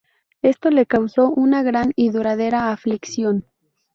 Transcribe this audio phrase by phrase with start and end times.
[0.41, 3.45] Esto le causó una gran y duradera aflicción.